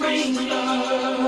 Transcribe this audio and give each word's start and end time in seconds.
spring 0.00 0.48
love. 0.48 1.19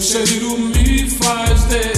Saudade 0.00 1.93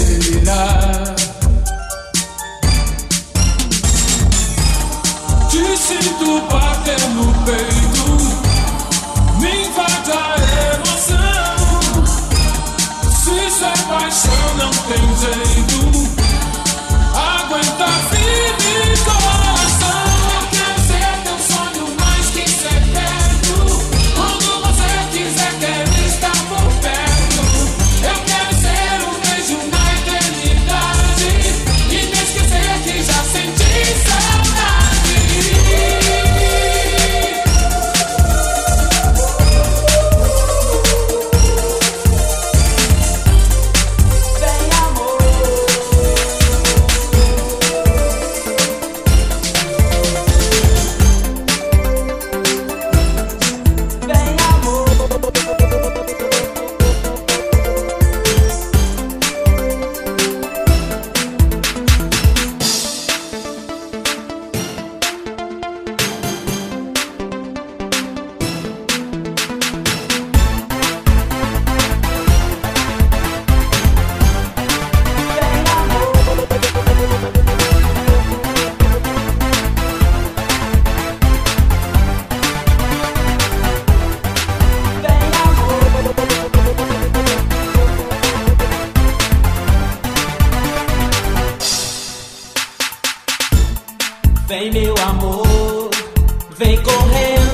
meu 94.70 94.94
amor, 94.98 95.90
vem 96.58 96.80
correndo 96.82 97.45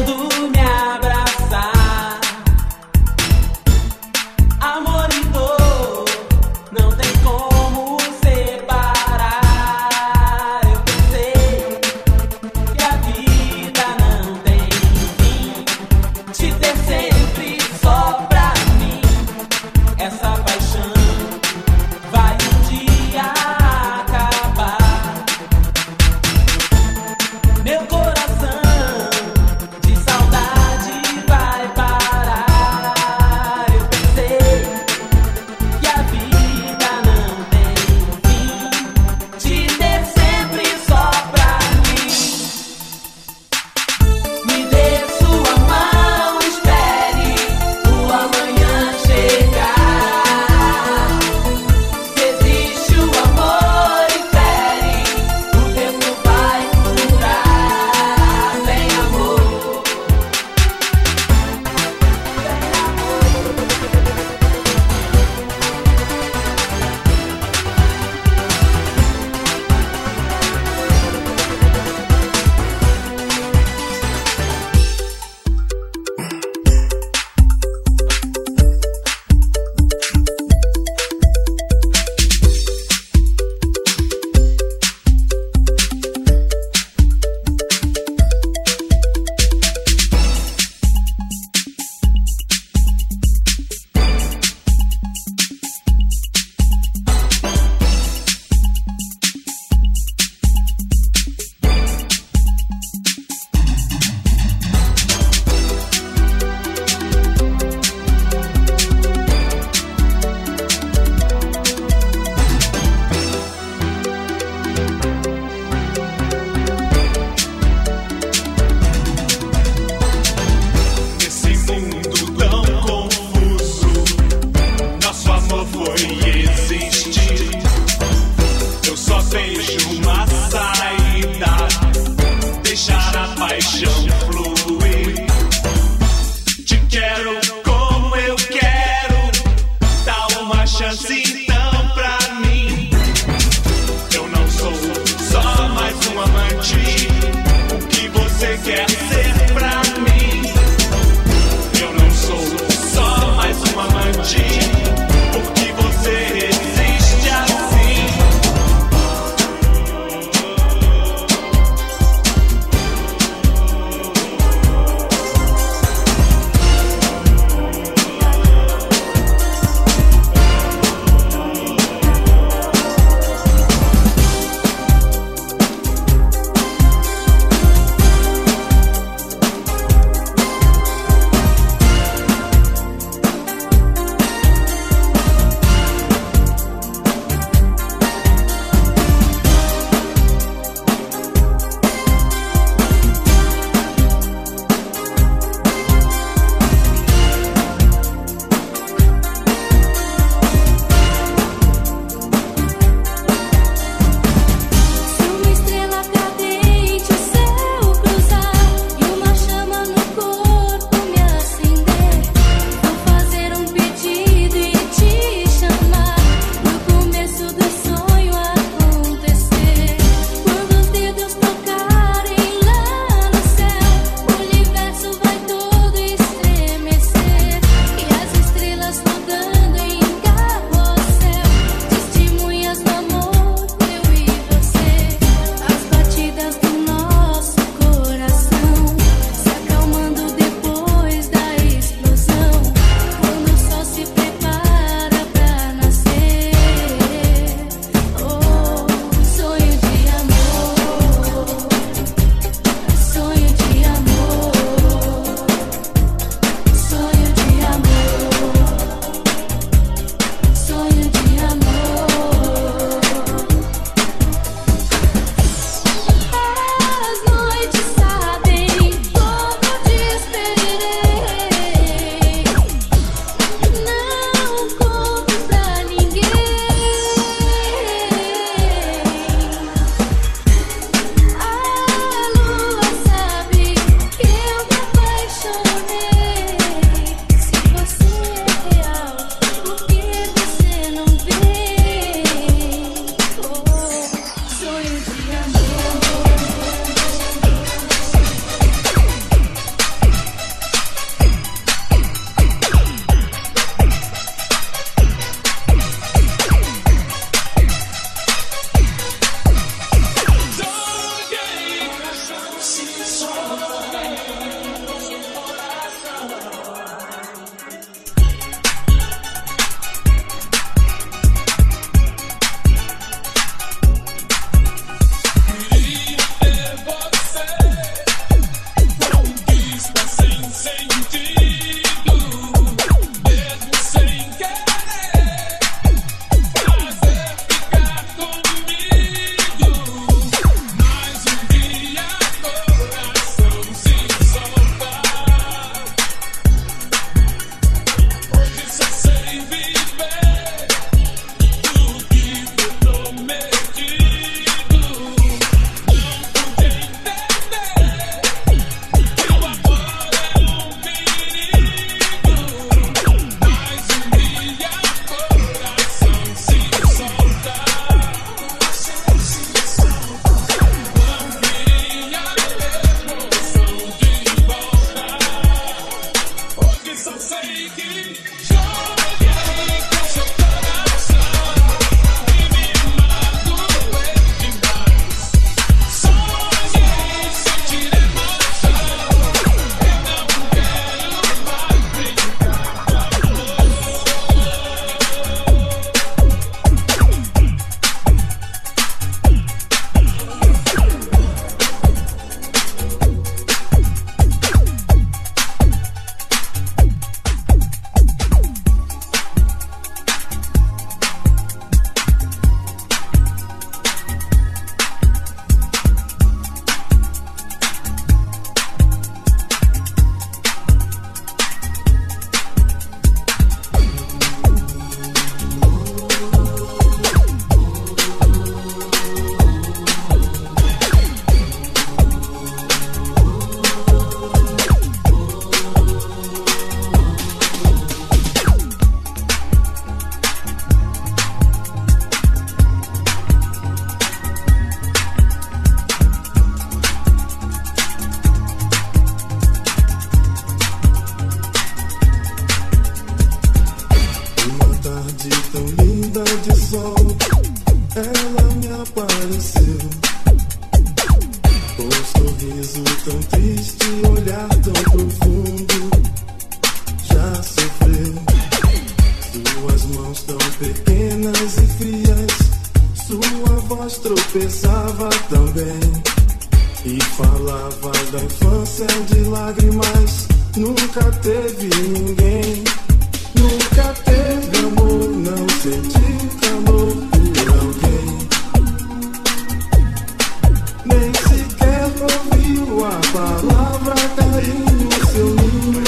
A 492.84 493.00
palavra, 493.12 493.94
tá 494.16 494.24
carinho, 494.24 495.06
seu 495.12 495.26
ninho 495.36 495.84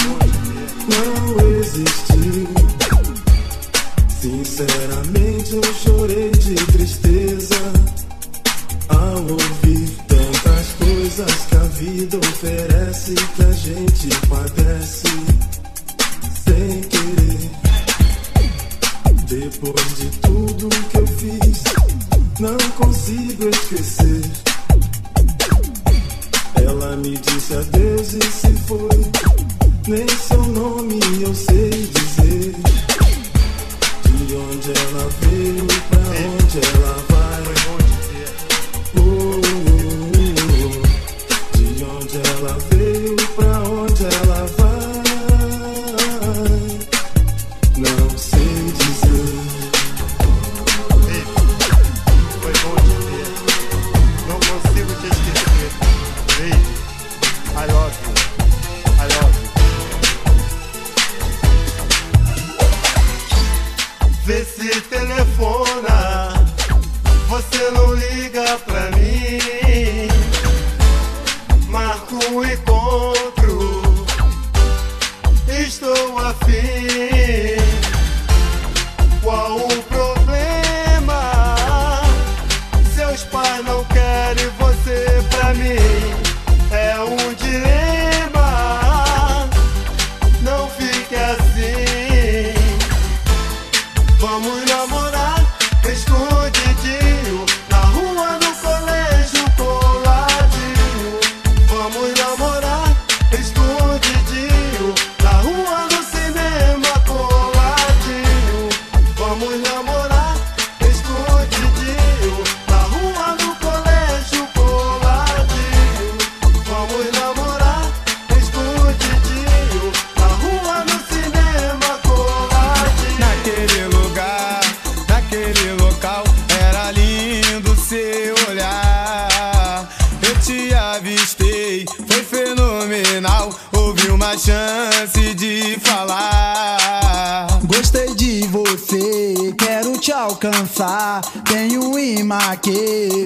não 0.88 1.50
existe. 1.58 2.13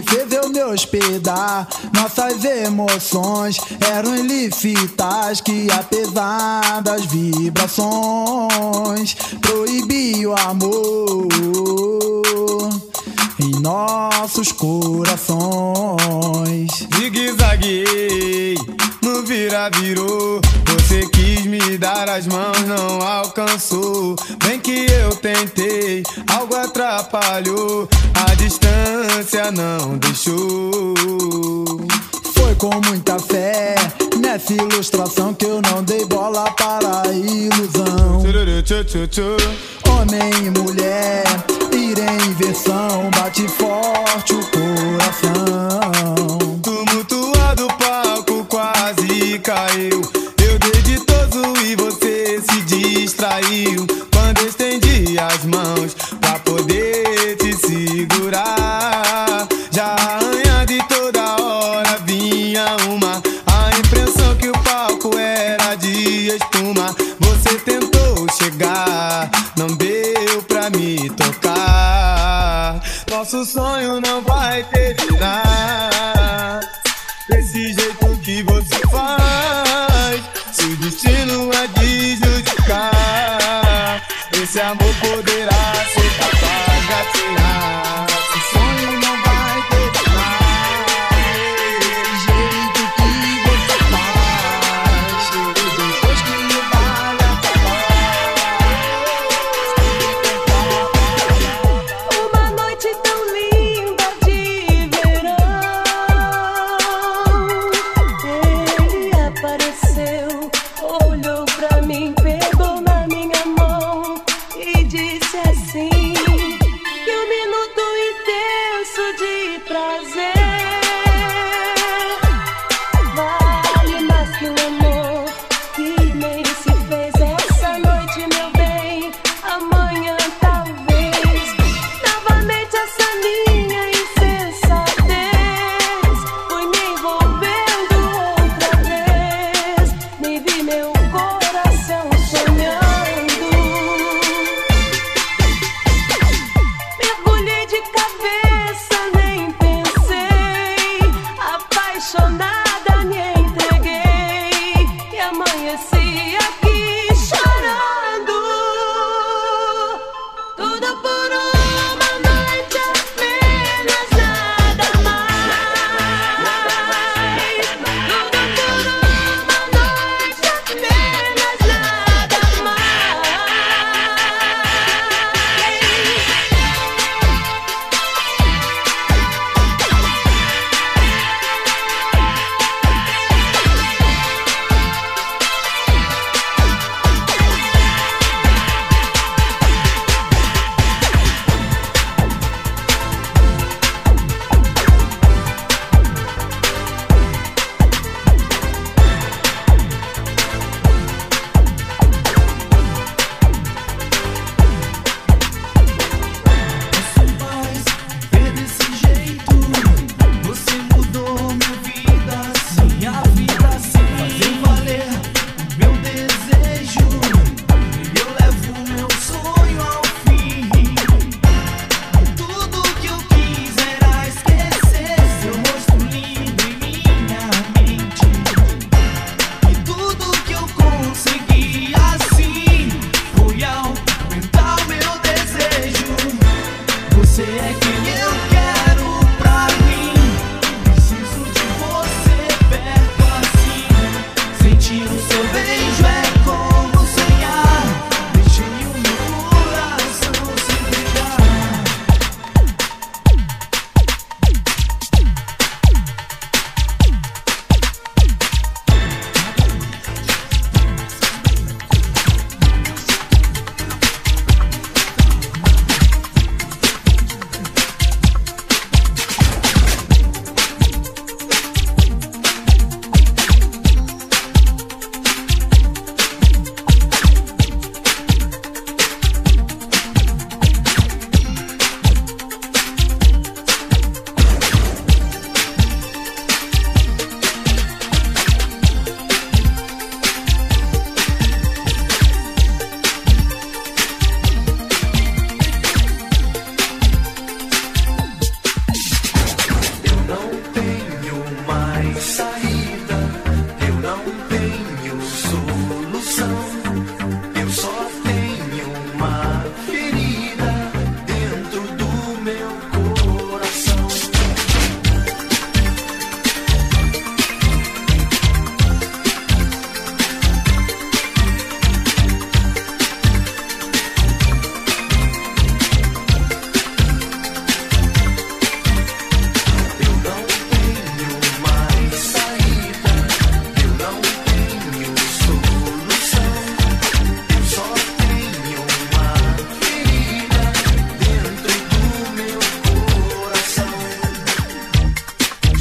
fez 0.06 0.32
eu 0.32 0.48
me 0.50 0.62
hospedar. 0.64 1.68
Nossas 1.94 2.44
emoções 2.44 3.58
eram 3.80 4.16
ilícitas 4.16 5.40
que, 5.40 5.68
apesar 5.70 6.80
das 6.82 7.04
vibrações, 7.06 7.86
proibiu 9.40 10.30
o 10.30 10.38
amor 10.38 11.28
em 13.40 13.50
nossos 13.60 14.52
corações. 14.52 15.08
Zigue-zaguei 16.96 18.56
vira, 19.24 19.70
virou. 19.70 20.40
Você 20.66 21.06
quis 21.08 21.46
me 21.46 21.78
dar 21.78 22.08
as 22.08 22.26
mãos, 22.26 22.60
não 22.66 23.00
alcançou. 23.00 24.16
Bem 24.44 24.60
que 24.60 24.86
eu 24.90 25.14
tentei, 25.16 26.02
algo 26.32 26.54
atrapalhou. 26.56 27.88
A 28.14 28.34
distância 28.34 29.50
não 29.50 29.96
deixou. 29.98 30.94
Foi 32.34 32.54
com 32.56 32.80
muita 32.86 33.18
fé 33.18 33.74
nessa 34.20 34.52
ilustração 34.52 35.32
que 35.34 35.46
eu 35.46 35.60
não 35.62 35.82
dei 35.82 36.04
bola 36.06 36.50
para 36.52 37.08
a 37.08 37.12
ilusão. 37.12 38.22
Homem 39.88 40.46
e 40.46 40.50
mulher, 40.50 41.24
irem 41.72 42.16
em 42.28 42.34
versão, 42.34 43.10
bate 43.16 43.48
forte 43.48 44.34
o 44.34 44.46
coração 44.50 46.57
caiu. 49.48 49.97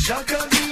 Jacques 0.07 0.66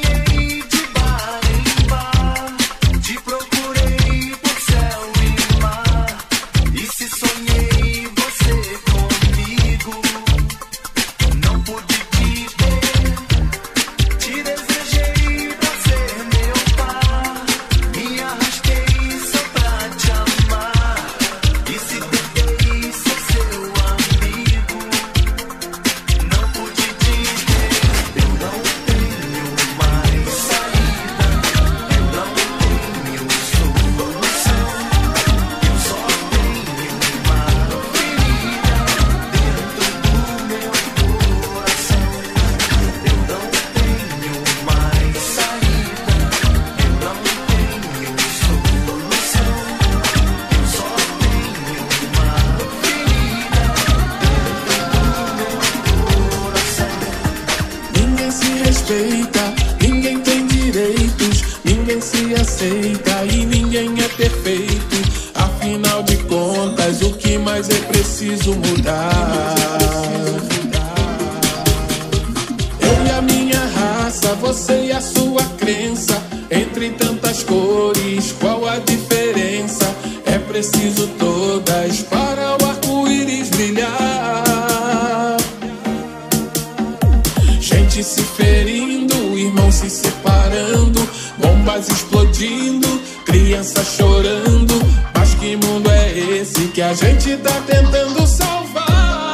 gente 96.95 97.35
tá 97.37 97.61
tentando 97.67 98.25
salvar. 98.25 99.33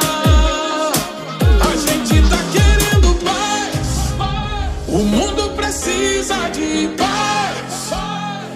A 1.60 1.76
gente 1.76 2.20
tá 2.28 2.38
querendo 2.52 3.14
paz. 3.22 4.14
O 4.88 4.98
mundo 4.98 5.50
precisa 5.54 6.48
de 6.50 6.88
paz. 6.98 7.92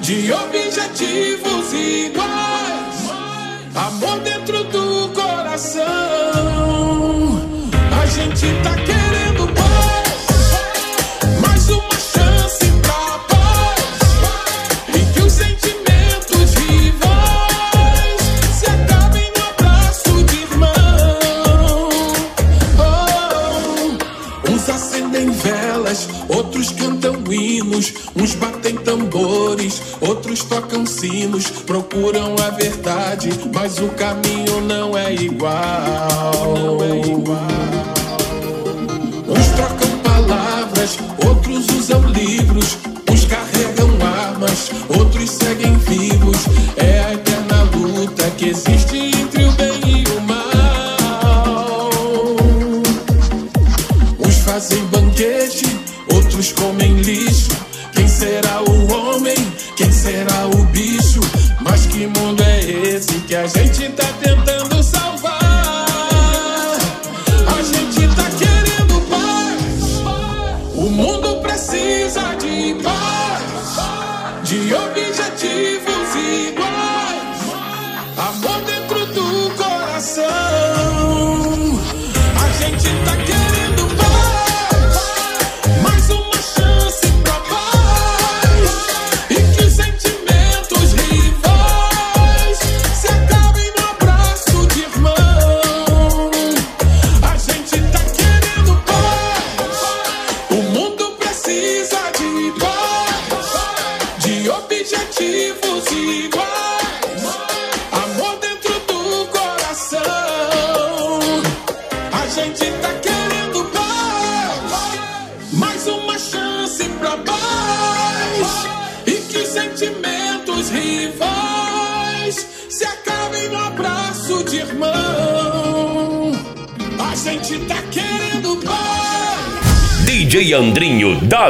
De 0.00 0.32
objetivos 0.32 1.72
iguais. 1.72 3.10
Amor 3.76 4.18
dentro 4.20 4.64
do 4.64 5.08
coração. 5.14 5.84
A 8.02 8.06
gente 8.06 8.46
tá 8.62 8.74
querendo. 8.74 9.05
muitos 30.36 30.44
tocam 30.44 30.84
sinos, 30.84 31.50
procuram 31.66 32.34
a 32.46 32.50
verdade, 32.50 33.30
mas 33.54 33.78
o 33.78 33.88
caminho 33.88 34.60
não 34.60 34.96
é 34.96 35.14
igual. 35.14 36.54
Não 36.54 36.84
é 36.84 36.98
igual. 37.00 38.05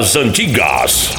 das 0.06 0.16
antigas. 0.16 1.15